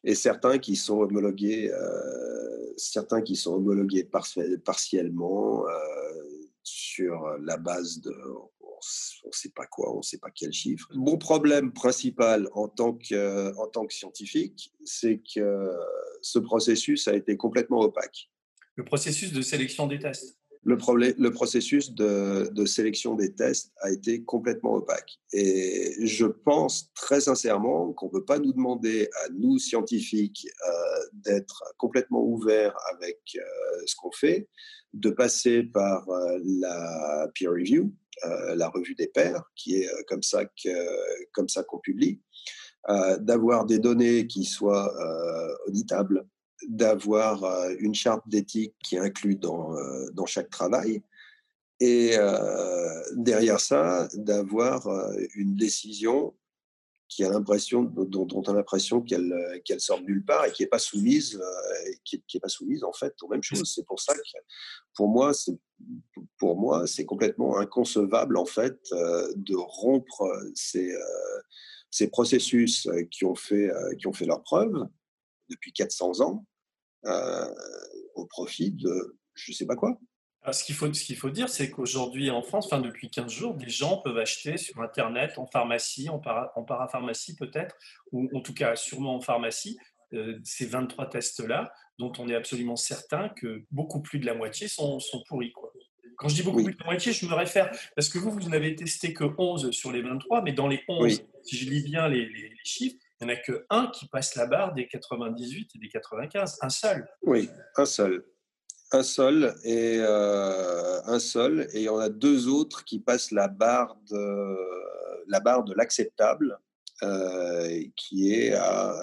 [0.04, 4.10] et certains qui sont homologués, euh, certains qui sont homologués
[4.66, 5.72] partiellement euh,
[6.64, 8.14] sur la base de
[9.24, 10.88] on ne sait pas quoi, on ne sait pas quel chiffre.
[10.94, 15.70] Mon problème principal en tant que, en tant que scientifique, c'est que
[16.22, 18.30] ce processus a été complètement opaque.
[18.76, 24.76] Le processus de sélection des tests le, processus de, sélection des tests a été complètement
[24.76, 25.20] opaque.
[25.32, 30.72] Et je pense très sincèrement qu'on ne peut pas nous demander à nous, scientifiques, euh,
[31.14, 33.42] d'être complètement ouverts avec euh,
[33.86, 34.50] ce qu'on fait,
[34.94, 37.94] de passer par euh, la peer review,
[38.54, 40.44] la revue des pairs, qui est comme ça
[41.64, 42.20] qu'on publie,
[43.20, 44.94] d'avoir des données qui soient
[45.66, 46.26] auditables,
[46.68, 51.02] d'avoir euh, une charte d'éthique qui inclut dans, euh, dans chaque travail
[51.80, 54.86] et euh, derrière ça, d'avoir
[55.36, 56.36] une décision
[57.08, 60.62] qui a l'impression, dont, on a l'impression qu'elle qu'elle sort de nulle part et qui
[60.62, 61.42] n'est pas soumise,
[62.04, 63.72] qui, qui est pas soumise en fait aux mêmes choses.
[63.74, 64.20] C'est pour ça que
[64.94, 65.58] pour moi, c'est
[66.38, 70.94] pour moi, c'est complètement inconcevable en fait de rompre ces,
[71.90, 74.86] ces processus qui ont fait qui ont fait leur preuve
[75.50, 76.46] depuis 400 ans
[77.06, 77.54] euh,
[78.16, 79.98] au profit de je ne sais pas quoi.
[80.52, 83.56] ce qu'il faut, ce qu'il faut dire, c'est qu'aujourd'hui en France, enfin, depuis 15 jours,
[83.56, 86.22] des gens peuvent acheter sur Internet, en pharmacie, en,
[86.56, 87.76] en parapharmacie peut-être,
[88.12, 89.78] ou en tout cas sûrement en pharmacie,
[90.14, 94.68] euh, ces 23 tests-là, dont on est absolument certain que beaucoup plus de la moitié
[94.68, 95.52] sont, sont pourris.
[95.52, 95.72] Quoi.
[96.18, 98.50] Quand je dis beaucoup plus de la moitié, je me réfère, parce que vous, vous
[98.50, 102.10] n'avez testé que 11 sur les 23, mais dans les 11, si je lis bien
[102.10, 105.80] les, les chiffres, il n'y en a qu'un qui passe la barre des 98 et
[105.80, 107.08] des 95, un seul.
[107.22, 108.24] Oui, un seul.
[108.92, 113.32] Un seul et euh, un seul et il y en a deux autres qui passent
[113.32, 114.58] la barre de
[115.28, 116.58] la barre de l'acceptable
[117.04, 118.96] euh, qui est à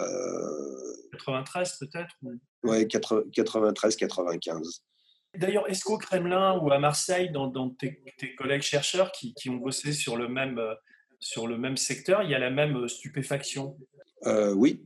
[1.13, 2.17] 93 euh, peut-être
[2.65, 4.83] Oui, 93 95.
[5.37, 8.03] D'ailleurs, est-ce qu'au Kremlin ou à Marseille, dans, tes,
[8.37, 10.61] collègues chercheurs qui, qui, ont bossé sur le même
[11.21, 13.77] sur le même secteur, il y a la même stupéfaction?
[14.25, 14.81] Euh, oui,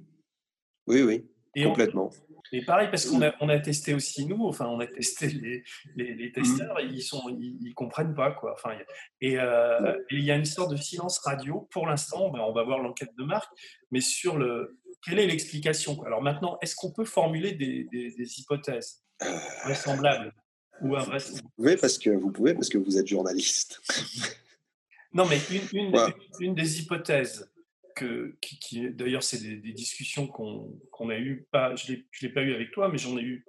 [0.86, 2.10] oui, oui, complètement.
[2.52, 5.62] et pareil, parce qu'on a, on a testé aussi nous, enfin, on a testé les,
[5.96, 6.32] les, mmh.
[6.32, 8.54] testeurs, ils sont, ils, comprennent pas quoi.
[8.54, 8.76] Enfin,
[9.20, 12.32] et, euh, il y a une sorte de silence radio pour l'instant.
[12.32, 13.50] on va voir l'enquête de Marc,
[13.90, 19.02] mais sur le quelle est l'explication Alors maintenant, est-ce qu'on peut formuler des, des, hypothèses
[19.64, 20.34] vraisemblables
[20.82, 21.48] ou invraisemblables?
[21.58, 23.80] Oui, parce que vous pouvez, parce que vous êtes journaliste.
[25.14, 25.96] non, mais une, une,
[26.40, 27.50] une des hypothèses
[28.40, 32.72] qui, d'ailleurs, c'est des, discussions qu'on a eues, pas, je ne l'ai pas eu avec
[32.72, 33.44] toi, mais j'en ai eu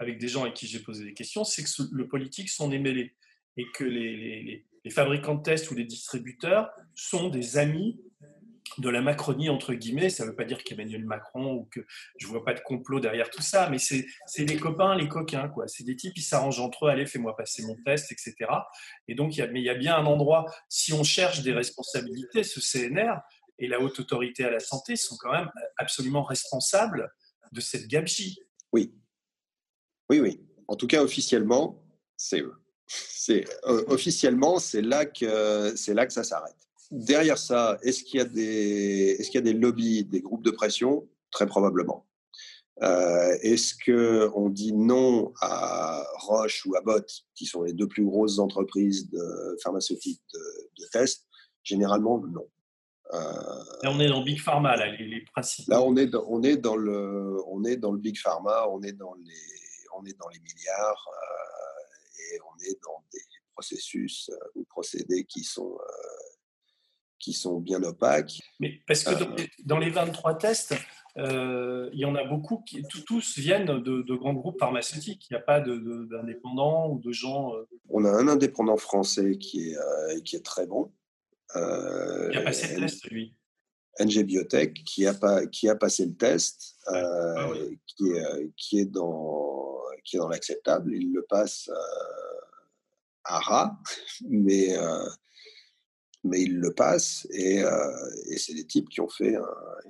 [0.00, 2.78] avec des gens à qui j'ai posé des questions, c'est que le politique s'en est
[2.78, 3.14] mêlé
[3.56, 8.00] et que les, fabricants de tests ou les distributeurs sont des amis
[8.78, 10.08] de la Macronie, entre guillemets.
[10.08, 11.80] Ça ne veut pas dire qu'Emmanuel Macron ou que
[12.18, 14.06] je ne vois pas de complot derrière tout ça, mais c'est
[14.38, 15.48] les copains, les coquins.
[15.48, 15.68] quoi.
[15.68, 16.88] C'est des types qui s'arrangent entre eux.
[16.88, 18.50] Allez, fais-moi passer mon test, etc.
[19.06, 22.60] Et donc, mais il y a bien un endroit, si on cherche des responsabilités, ce
[22.60, 23.18] CNR
[23.60, 27.12] et la Haute Autorité à la Santé sont quand même absolument responsables
[27.52, 28.40] de cette gabegie.
[28.72, 28.92] Oui.
[30.08, 30.40] Oui, oui.
[30.66, 31.84] En tout cas, officiellement,
[32.16, 32.60] c'est eux
[33.88, 36.56] officiellement, c'est là que c'est là que ça s'arrête.
[36.90, 40.44] Derrière ça, est-ce qu'il y a des est-ce qu'il y a des lobbies, des groupes
[40.44, 41.08] de pression?
[41.30, 42.06] Très probablement.
[42.82, 47.86] Euh, est-ce que on dit non à Roche ou à Bot, qui sont les deux
[47.86, 51.26] plus grosses entreprises de pharmaceutiques de, tests
[51.62, 52.48] Généralement, non.
[53.12, 53.18] Euh,
[53.82, 55.68] là, on est dans Big Pharma, là, les, les principes.
[55.68, 58.82] Là, on est dans, on est dans le on est dans le Big Pharma, on
[58.82, 59.32] est dans les
[59.96, 61.08] on est dans les milliards
[62.44, 63.20] on est dans des
[63.52, 65.92] processus euh, ou procédés qui sont, euh,
[67.18, 68.40] qui sont bien opaques.
[68.58, 69.10] Mais parce que
[69.64, 70.74] dans les, 23 tests,
[71.16, 75.26] euh, il y en a beaucoup qui tous viennent de, grands groupes pharmaceutiques.
[75.30, 77.52] Il n'y a pas d'indépendants ou de gens.
[77.88, 80.92] On a un indépendant français qui est, qui est très bon.
[81.54, 83.36] Il a passé le test, lui.
[83.98, 87.48] NG Biotech, qui a, pas, qui a passé le test, ah
[87.86, 90.94] qui, est, qui, est dans, qui est dans l'acceptable.
[90.94, 91.68] Il le passe
[93.38, 93.76] rat,
[94.28, 95.08] mais, euh,
[96.24, 99.46] mais ils le passent et, euh, et c'est des types qui ont, fait un,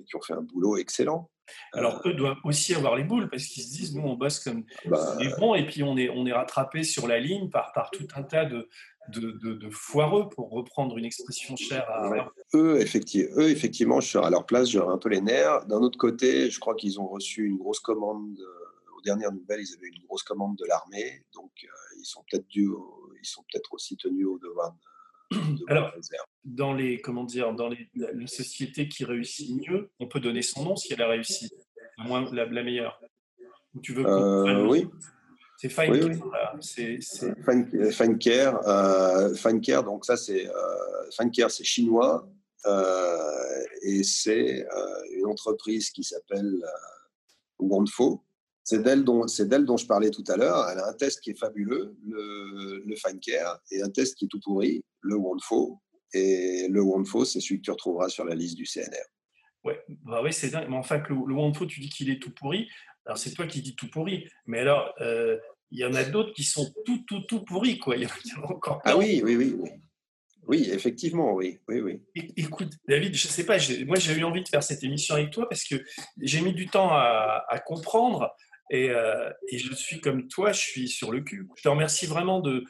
[0.07, 1.31] qui ont fait un boulot excellent.
[1.73, 4.65] Alors eux doivent aussi avoir les boules parce qu'ils se disent nous on bosse comme
[4.87, 7.91] bah, des bons et puis on est, on est rattrapé sur la ligne par, par
[7.91, 8.69] tout un tas de,
[9.09, 12.33] de, de, foireux pour reprendre une expression chère à...
[12.55, 15.67] Eux, effectivement, eux, effectivement, je serais à leur place, j'aurais un peu les nerfs.
[15.67, 18.39] D'un autre côté, je crois qu'ils ont reçu une grosse commande,
[18.97, 22.47] aux dernières nouvelles, ils avaient une grosse commande de l'armée, donc euh, ils sont peut-être
[22.53, 24.75] ils sont peut-être aussi tenus au devoir
[25.31, 25.93] de, Alors,
[26.45, 30.65] dans les comment dire, dans les, la, société qui réussit mieux, on peut donner son
[30.65, 31.51] nom si elle a réussi,
[31.99, 33.01] la, moins, la, meilleure.
[33.83, 34.89] tu veux euh, Oui.
[35.61, 38.67] C'est Fine oui, C'est Fine, Care.
[38.67, 42.27] Euh, donc ça c'est euh, Fine Care, c'est chinois
[42.65, 46.51] euh, et c'est euh, une entreprise qui s'appelle
[47.59, 48.25] Wonfo
[48.65, 50.67] c'est d'elle dont, dont je parlais tout à l'heure.
[50.71, 54.27] Elle a un test qui est fabuleux, le, le Fine Care, et un test qui
[54.27, 55.79] est tout pourri, le Wonfo.
[56.15, 59.09] Et le Wonfo, c'est celui que tu retrouveras sur la liste du CNR.
[59.65, 60.69] Ouais, bah oui, c'est dingue.
[60.69, 62.69] Mais enfin, que le, le tu dis qu'il est tout pourri.
[63.07, 64.29] Alors, c'est toi qui dis tout pourri.
[64.47, 65.39] Mais alors, euh,
[65.71, 67.97] il y en a d'autres qui sont tout, tout, tout pourris, quoi.
[67.97, 69.55] Il y en a encore Ah oui, oui, oui.
[69.59, 69.71] oui.
[70.47, 72.03] Oui, effectivement, oui, oui, oui.
[72.37, 75.31] Écoute, David, je ne sais pas, moi j'ai eu envie de faire cette émission avec
[75.31, 75.77] toi parce que
[76.21, 78.35] j'ai mis du temps à, à comprendre
[78.73, 81.49] euh, et, je suis comme toi, je suis sur le cul.
[81.57, 82.65] Je te remercie vraiment de,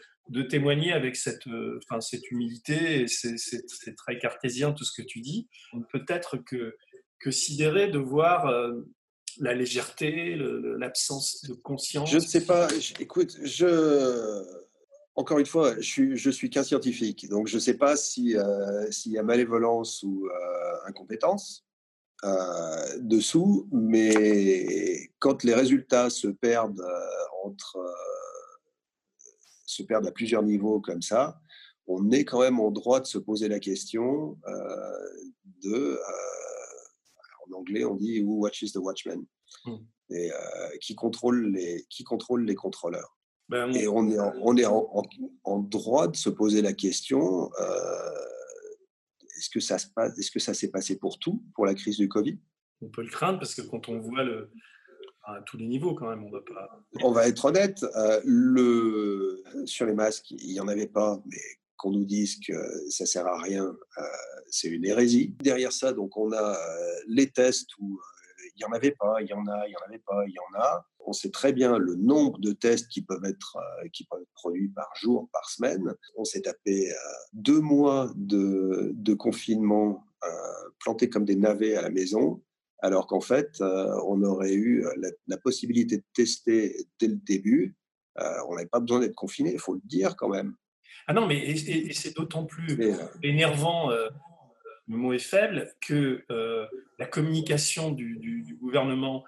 [0.49, 3.07] témoigner avec cette, euh, enfin, cette humilité.
[3.09, 5.49] C'est très cartésien tout ce que tu dis.
[5.93, 6.77] Peut-être que,
[7.19, 8.73] que sidéré de voir euh,
[9.40, 12.11] la légèreté, l'absence de conscience.
[12.11, 12.68] Je ne sais pas.
[13.00, 14.44] Écoute, je
[15.16, 19.18] encore une fois, je suis, suis qu'un scientifique, donc je ne sais pas s'il y
[19.18, 20.29] a malévolence ou
[20.87, 21.66] incompétence.
[22.22, 27.88] Euh, dessous, mais quand les résultats se perdent euh, entre euh,
[29.64, 31.40] se perdent à plusieurs niveaux comme ça,
[31.87, 34.38] on est quand même en droit de se poser la question
[35.62, 35.98] de
[37.51, 39.25] en anglais on dit who watches the watchman?
[39.65, 39.79] Hmm.
[40.11, 40.31] et
[40.81, 43.17] qui contrôle les qui contrôle les contrôleurs.
[43.49, 44.89] Ben, et on est en, on est en,
[45.43, 47.51] en, droit de se poser la question
[49.41, 51.97] est-ce que ça se passe, est-ce que ça s'est passé pour tout, pour la crise
[51.97, 52.39] du Covid?
[52.83, 54.51] On peut le craindre parce que quand on voit le,
[55.25, 56.81] à tous les niveaux quand même, on va pas.
[57.03, 61.39] On va être honnête, euh, le, sur les masques, il n'y en avait pas, mais
[61.81, 62.53] qu'on nous dise que
[62.90, 64.03] ça sert à rien, euh,
[64.49, 65.35] c'est une hérésie.
[65.40, 68.01] Derrière ça, donc on a euh, les tests où
[68.61, 70.33] il n'y en avait pas, il y en a, il n'y en avait pas, il
[70.33, 70.87] y en a.
[71.07, 74.33] On sait très bien le nombre de tests qui peuvent être, euh, qui peuvent être
[74.35, 75.95] produits par jour, par semaine.
[76.16, 76.95] On s'est tapé euh,
[77.33, 80.29] deux mois de, confinement euh,
[80.79, 82.43] plantés comme des navets à la maison,
[82.81, 84.85] alors qu'en fait, on aurait eu
[85.27, 87.77] la, possibilité de tester dès le début.
[88.16, 90.54] on n'avait pas besoin d'être confiné, il faut le dire quand même.
[91.11, 92.79] Ah non, mais c'est d'autant plus
[93.25, 96.25] énervant le mot est faible, que
[97.00, 99.25] la communication du, du, gouvernement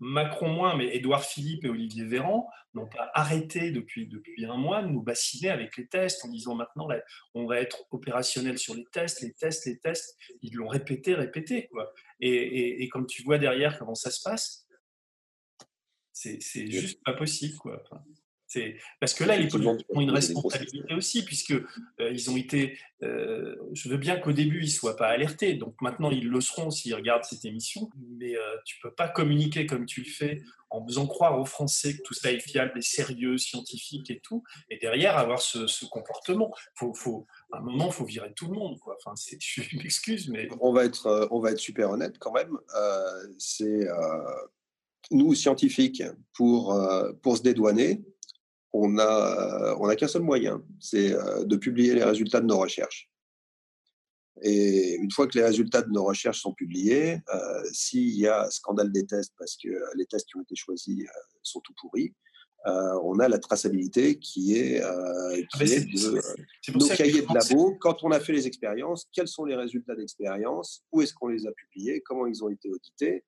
[0.00, 4.82] Macron moins, mais Édouard Philippe et Olivier Véran n'ont pas arrêté depuis, depuis un mois
[4.82, 6.88] de nous bassiner avec les tests en disant maintenant
[7.34, 10.16] on va être opérationnel sur les tests, les tests, les tests.
[10.42, 11.68] Ils l'ont répété, répété.
[11.68, 11.92] Quoi.
[12.18, 14.66] Et, et, et, comme tu vois derrière comment ça se passe,
[16.12, 17.56] c'est juste pas possible.
[17.58, 17.80] Quoi.
[19.00, 22.78] Parce que là, les politiques ont une responsabilité aussi, puisque euh, ils ont été.
[23.02, 25.54] Euh, je veux bien qu'au début, ils ne soient pas alertés.
[25.54, 27.90] Donc maintenant, ils le seront s'ils regardent cette émission.
[28.18, 31.44] Mais euh, tu ne peux pas communiquer comme tu le fais en faisant croire aux
[31.44, 34.42] Français que tout ça est fiable et sérieux, scientifique et tout.
[34.70, 36.52] Et derrière, avoir ce, comportement.
[36.74, 38.78] Faut, faut, à un moment, il faut virer tout le monde.
[38.78, 38.96] Quoi.
[39.04, 40.48] Enfin, je m'excuse, mais.
[40.60, 42.56] On va, être, on va être super honnête quand même.
[43.38, 43.86] C'est.
[45.10, 46.74] nous, scientifiques, pour,
[47.22, 48.02] pour se dédouaner,
[48.72, 52.58] on n'a on a qu'un seul moyen, c'est euh, de publier les résultats de nos
[52.58, 53.10] recherches.
[54.42, 58.48] Et une fois que les résultats de nos recherches sont publiés, euh, s'il y a
[58.50, 62.14] scandale des tests, parce que les tests qui ont été choisis euh, sont tout pourris,
[63.02, 67.74] on a la traçabilité qui est, ah, de nos cahiers de labo.
[67.80, 71.46] Quand on a fait les expériences, quels sont les résultats d'expérience Où est-ce qu'on les
[71.46, 73.24] a publiés Comment ils ont été audités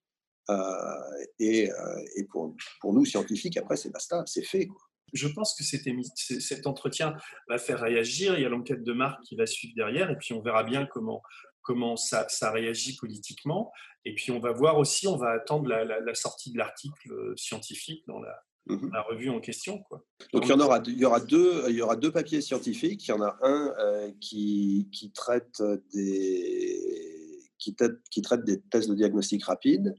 [1.38, 1.70] Et,
[2.16, 4.66] et pour, pour, nous, scientifiques, après, c'est basta, c'est fait.
[4.66, 7.15] Quoi je pense que cet entretien
[7.49, 8.39] va faire réagir.
[8.39, 10.87] Il y a l'enquête de Marc qui va suivre derrière, et puis on verra bien
[10.87, 11.23] comment,
[11.63, 13.73] comment ça, ça réagit politiquement.
[14.05, 18.03] Et puis on va voir aussi, on va attendre la, sortie de l'article euh, scientifique
[18.07, 19.83] dans la, mmh la, revue en question.
[19.83, 20.05] Quoi.
[20.33, 23.07] Donc, il, y en aura, il, y aura deux, il y aura deux papiers scientifiques.
[23.07, 27.77] Il y en a un euh, qui, qui, traite des, qui,
[28.11, 29.95] qui traite des tests de diagnostic rapide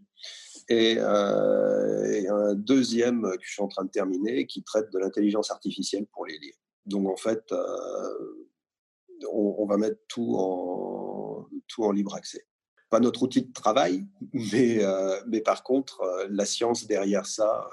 [0.71, 5.51] euh, et, un deuxième que je suis en train de terminer qui traite de l'intelligence
[5.51, 6.55] artificielle pour les lire.
[6.85, 8.47] Donc en fait, euh,
[9.31, 12.45] on, va mettre tout en, tout en libre accès.
[12.89, 17.69] Pas notre outil de travail, mais, euh, mais par contre, la science derrière ça.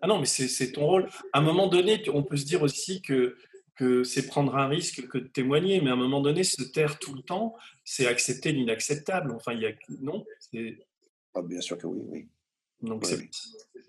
[0.00, 1.08] Ah non, mais c'est ton rôle.
[1.32, 3.36] À un moment donné, on peut se dire aussi que
[3.76, 6.98] que c'est prendre un risque que de témoigner, mais à un moment donné, se taire
[6.98, 9.32] tout le temps, c'est accepter l'inacceptable.
[9.32, 10.24] Enfin, il y a non,
[11.34, 12.28] ah, bien sûr que oui, oui.
[12.82, 13.06] Donc,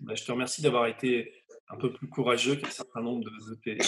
[0.00, 1.32] bah, je te remercie d'avoir été
[1.68, 3.78] un peu plus courageux qu'un certain nombre de, tes.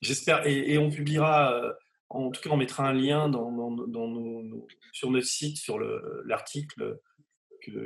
[0.00, 0.46] J'espère.
[0.46, 1.72] Et, on publiera, euh,
[2.08, 5.78] en tout cas, on mettra un lien dans, nos, sur notre site, sur
[6.24, 7.00] l'article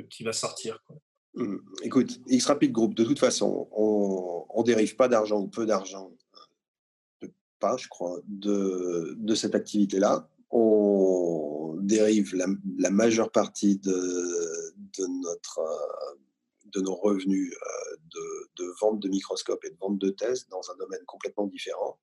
[0.09, 0.79] qui va sortir.
[1.35, 1.57] Mmh.
[1.83, 6.11] Écoute, X Rapid Group, de toute façon, on ne dérive pas d'argent ou peu d'argent,
[7.59, 10.29] pas, je crois, de, de cette activité-là.
[10.51, 12.45] On dérive la,
[12.77, 14.54] la majeure partie de,
[14.99, 16.15] de, notre, euh,
[16.65, 17.95] de nos revenus euh,
[18.57, 21.99] de, vente de microscopes et de vente de tests dans un domaine complètement différent.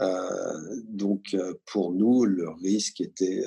[0.00, 1.36] Euh, donc,
[1.66, 3.44] pour nous, le risque était,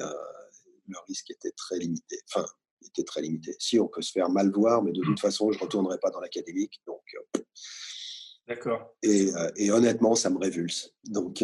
[0.88, 2.20] le risque était très limité.
[2.30, 2.46] Enfin,
[2.86, 3.56] était très limité.
[3.60, 6.10] Si on peut se faire mal voir, mais de toute façon, je ne retournerai pas
[6.12, 6.82] dans l'académique.
[6.86, 7.02] Donc,
[8.48, 8.94] D'accord.
[9.02, 10.94] Et, et, honnêtement, ça me révulse.
[11.06, 11.44] Donc,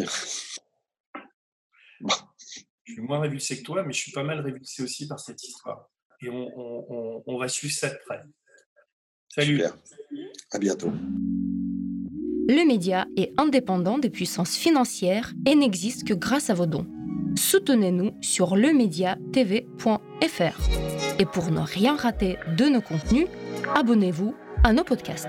[2.84, 5.42] je suis moins révulsé que toi, mais je suis pas mal révulsé aussi par cette
[5.42, 5.90] histoire
[6.22, 8.20] et on, va suivre ça de près.
[9.28, 9.56] Salut.
[9.56, 9.76] Super.
[10.52, 10.92] À bientôt.
[12.48, 16.86] Le média est indépendant des puissances financières et n'existe que grâce à vos dons.
[17.36, 21.20] Soutenez-nous sur lemediatv.fr.
[21.20, 23.26] Et pour ne rien rater de nos contenus,
[23.74, 25.28] abonnez-vous à nos podcasts.